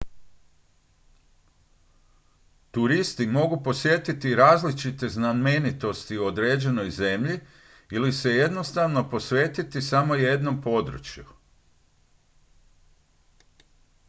[2.71, 7.39] turisti mogu posjetiti različite znamenitosti u određenoj zemlji
[7.91, 11.25] ili se jednostavno posvetiti samo jednom području